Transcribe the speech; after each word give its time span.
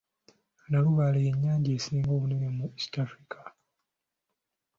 Nalubaale 0.69 1.17
ye 1.25 1.31
nnyanja 1.35 1.69
esinga 1.77 2.09
obunene 2.15 2.47
mu 2.55 2.65
East 2.75 2.93
Afirika. 3.03 3.39